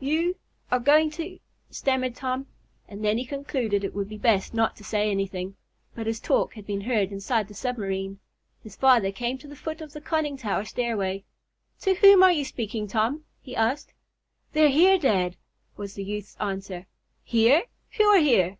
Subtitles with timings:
[0.00, 0.36] "You
[0.70, 1.38] are going to"
[1.70, 2.46] stammered Tom,
[2.88, 5.56] and then he concluded it would be best not to say anything.
[5.94, 8.18] But his talk had been heard inside the submarine.
[8.62, 11.24] His father came to the foot of the conning tower stairway.
[11.80, 13.92] "To whom are you speaking, Tom?" he asked.
[14.54, 15.36] "They're here, dad,"
[15.76, 16.86] was the youth's answer.
[17.22, 17.64] "Here?
[17.98, 18.56] Who are here?"